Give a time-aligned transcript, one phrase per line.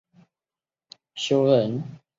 [0.17, 1.83] 张懋修人。